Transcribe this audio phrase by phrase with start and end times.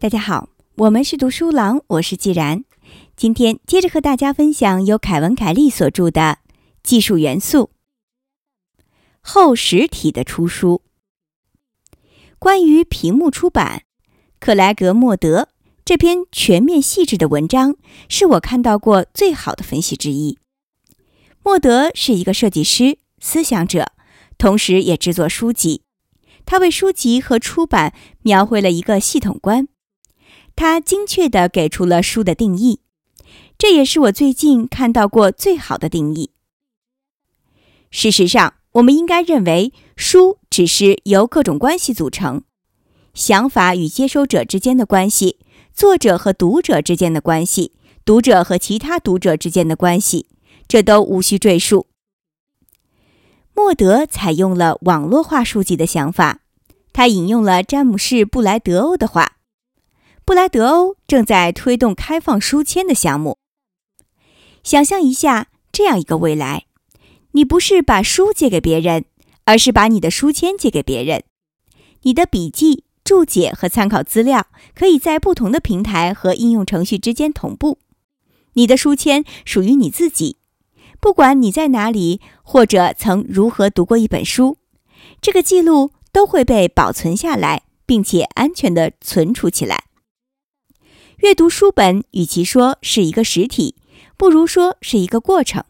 [0.00, 2.64] 大家好，我们是读书郎，我是既然。
[3.16, 6.20] 今天接着和大家分享由凯文·凯利所著的
[6.82, 7.70] 《技术元素：
[9.20, 10.82] 后实体的出书》。
[12.38, 13.82] 关于屏幕出版，
[14.38, 15.48] 克莱格·莫德
[15.84, 17.76] 这篇全面细致的文章
[18.08, 20.38] 是我看到过最好的分析之一。
[21.42, 23.92] 莫德是一个设计师、思想者，
[24.38, 25.82] 同时也制作书籍。
[26.46, 27.92] 他为书籍和出版
[28.22, 29.68] 描绘了一个系统观。
[30.56, 32.80] 他精确地给出了书的定义。
[33.58, 36.30] 这也是我最近看到过最好的定义。
[37.90, 42.42] 事实上，我们应该认为，书只是由各种关系组成：
[43.14, 45.38] 想法与接收者之间的关系，
[45.74, 47.72] 作者和读者之间的关系，
[48.04, 50.28] 读者和其他读者之间的关系，
[50.68, 51.87] 这都无需赘述。
[53.58, 56.42] 莫德采用了网络化书籍的想法，
[56.92, 59.38] 他引用了詹姆士·布莱德欧的话
[60.24, 63.38] ：“布莱德欧正在推动开放书签的项目。”
[64.62, 66.66] 想象一下这样一个未来：
[67.32, 69.06] 你不是把书借给别人，
[69.44, 71.24] 而是把你的书签借给别人。
[72.02, 77.80] 你的笔记、注解和参考资料可以在不同的平台和应用程序之间同步。
[78.52, 80.36] 你的书签属于你自己，
[81.00, 84.58] 不管你在哪里或者曾如何读过一本书，
[85.20, 89.84] 这个记录都会被保存下来，并且安全地存储起来。
[91.18, 93.76] 阅读书本与其说是一个实体。
[94.16, 95.62] 不如说是一个过程。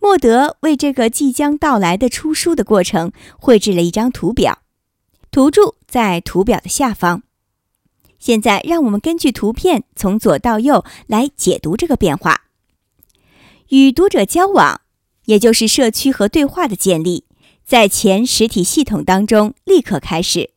[0.00, 4.62] 莫德为这个即将到来的出书的过程绘制了一张图表，
[5.30, 7.22] 图注在图表的下方。
[8.18, 12.44] 现在，让我们根据图片从左到右来解读这个变化。
[13.68, 14.80] 与读者交往，
[15.26, 17.24] 也就是社区和对话的建立，
[17.66, 20.50] 在前实体系统当中立刻开始。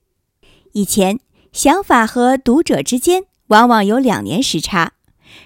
[0.71, 1.19] 以前，
[1.51, 4.93] 想法和读者之间往往有两年时差。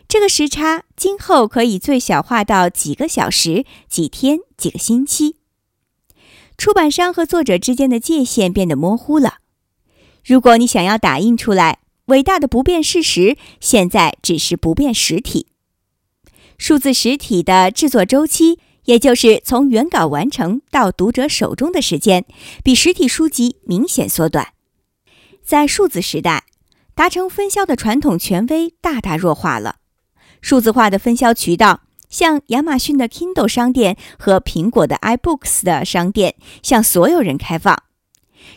[0.07, 5.37] 这个时差今后可以最小化到几个小时、几天、几个星期。
[6.57, 9.39] 出版商和作者之间的界限变得模糊了。
[10.23, 15.47] 如果你想要打印出来伟大的不变事实，现在只是不变实体。
[16.57, 22.25] 数字实体的制作周期，也就是从原稿完成到读者手中的时间，
[22.63, 24.49] 比实体书籍明显缩短。
[25.43, 26.45] 在数字时代。
[26.97, 29.79] 达成分销的传统权威大大弱化了，
[30.39, 37.83] 数字化的分销渠道，像亚马逊的 Kindle 商店和苹果的 iBooks 的商店，向所有人开放。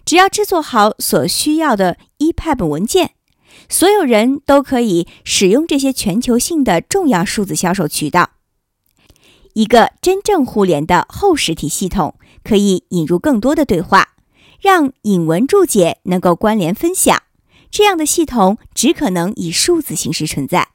[0.04, 3.14] 只要制作好所需要的 EPUB 文件，
[3.68, 8.30] 所有人都可以使用这些全球性的重要数字销售渠道。
[9.54, 12.14] 一个真正互联的后实体系统，
[12.44, 14.10] 可以引入更多的对话，
[14.60, 17.22] 让引文注解能够关联分享。
[17.70, 20.68] 这样的系统只可能以数字形式存在。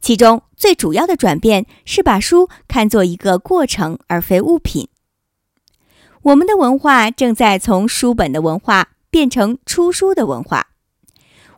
[0.00, 4.88] 其中最主要的转变是把书看作一个过程而非物品。
[6.22, 10.71] 我们的文化正在从书本的文化变成出书的文化。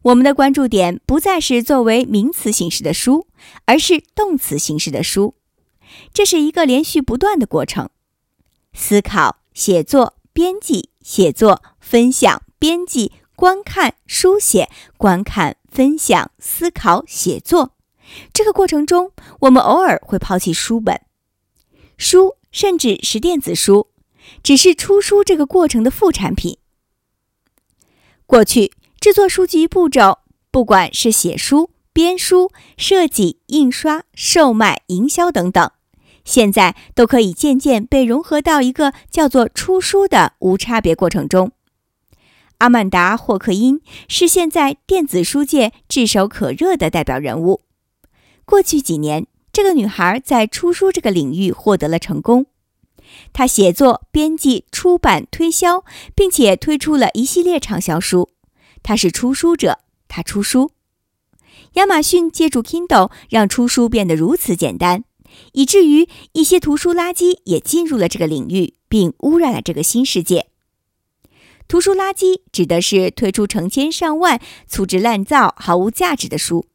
[0.05, 3.27] 我们的关注点不再是作为名词形式的书，
[3.65, 5.35] 而是动词形式的书。
[6.13, 7.89] 这是一个连续不断的过程：
[8.75, 13.13] 思考、写作、编辑、写作、分享、编辑。
[13.37, 17.75] 观看、书写、观看、分享、思考、写作，
[18.33, 19.11] 这个过程中，
[19.41, 21.01] 我们偶尔会抛弃书本、
[21.99, 23.89] 书，甚至是电子书，
[24.41, 26.59] 只是出书这个过程的副产品。
[28.25, 28.71] 过去
[29.05, 30.21] 制作书籍步骤，
[30.51, 35.73] 不管是写书、编书、设计、印刷、售卖、营销等等，
[36.25, 41.53] 现在都可以渐渐被融合到一个叫做出书的无差别过程中。
[42.57, 47.61] 阿曼达·霍克因是现在电子书界炙手可热的代表人物。
[48.47, 52.47] 过去几年，这个女孩在出书这个领域获得了成功。
[53.35, 55.85] 她写作、编辑、出版、推销，
[56.15, 58.31] 并且推出了一系列畅销书。
[58.85, 60.71] 他是出书者，他出书。
[61.73, 65.03] 亚马逊借助 Kindle 让出书变得如此简单，
[65.53, 70.47] 以至于一些图书垃圾也进入了这个领域，并污染了这个新世界。
[71.67, 74.39] 图书垃圾指的是推出成千上万
[74.69, 76.67] 粗制滥造、毫无价值的书。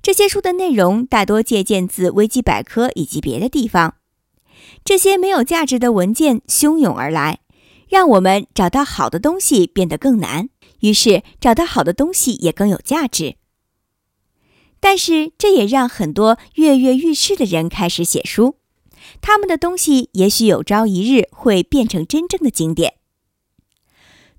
[0.00, 3.96] 这些书的内容大多借鉴自维基百科以及别的地方。
[4.84, 7.40] 这些没有价值的文件汹涌而来，
[7.88, 10.48] 让我们找到好的东西变得更难。
[10.80, 13.36] 于是，找到好的东西也更有价值。
[14.80, 18.56] 但是，这也让很多跃跃欲试的人开始写书。
[19.20, 22.94] 他们的东西也许有朝一日会变成真正的经典。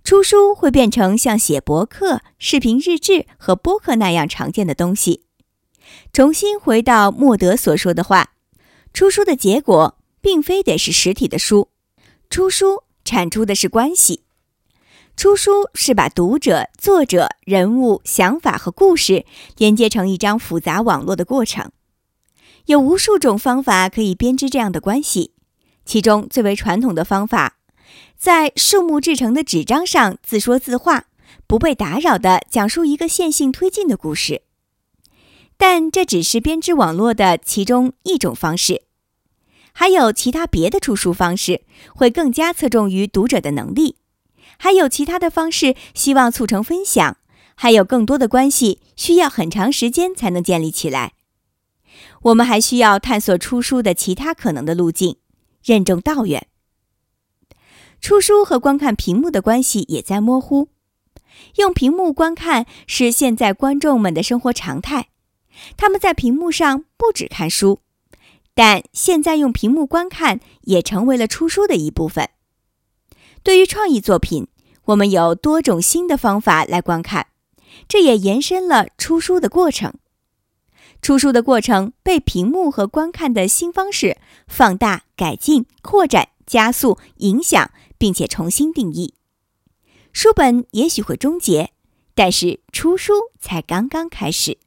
[0.03, 5.25] 出书会变成像写博客、视频日志和播客那样常见的东西。
[6.13, 8.33] 重新回到莫德所说的话，
[8.93, 11.69] 出书的结果并非得是实体的书，
[12.29, 14.24] 出书产出的是关系。
[15.15, 19.25] 出书是把读者、作者、人物、想法和故事
[19.55, 21.71] 连接成一张复杂网络的过程。
[22.65, 25.31] 有无数种方法可以编织这样的关系，
[25.85, 27.57] 其中最为传统的方法，
[28.17, 31.05] 在树木制成的纸张上自说自话，
[31.47, 34.41] 不被打扰地讲述一个线性推进的故事。
[35.55, 38.81] 但这只是编织网络的其中一种方式，
[39.71, 41.61] 还有其他别的出书方式，
[41.95, 43.95] 会更加侧重于读者的能力。
[44.57, 47.17] 还有其他的方式，希望促成分享；
[47.55, 51.13] 还有更多的关系需要很长时间才能建立起来。
[52.23, 55.17] 我们还需要探索出书的其他可能的路径，
[55.63, 56.47] 任重道远。
[58.01, 60.69] 出书和观看屏幕的关系也在模糊。
[61.57, 65.09] 用屏幕观看是现在观众们的生活常态，
[65.75, 67.79] 他们在屏幕上不只看书，
[68.53, 72.29] 但现在用屏幕观看也成为了出书的一部分。
[73.45, 74.47] 对于创意作品，
[74.85, 77.27] 我们有多种新的方法来观看，
[77.87, 79.93] 这也延伸了出书的过程。
[80.99, 87.69] 出书的过程被屏幕和观看的新方式放大、改进、扩展、加速、影响，
[87.99, 89.13] 并且重新定义。
[90.11, 91.69] 书本也许会终结，
[92.15, 94.57] 但是出书才刚刚开始。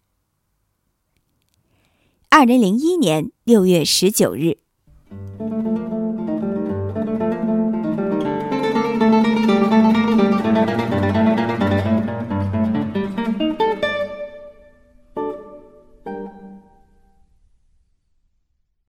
[2.29, 4.59] 二零零一年六月十九日。